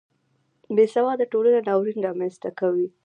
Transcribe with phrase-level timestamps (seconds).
[0.75, 2.87] بې سواده ټولنه ناورین رامنځته کوي